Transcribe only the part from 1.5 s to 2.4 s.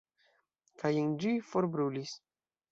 forbrulis.